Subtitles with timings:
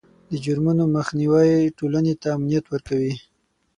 [0.29, 3.13] د جرمونو مخنیوی ټولنې ته امنیت ورکوي.